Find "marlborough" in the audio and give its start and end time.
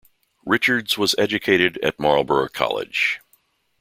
1.99-2.47